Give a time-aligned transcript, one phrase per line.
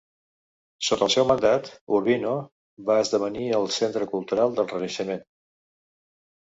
[0.87, 1.69] Sota el seu mandat,
[1.99, 2.33] Urbino
[2.89, 5.27] va esdevenir el centre cultural del Renaixement.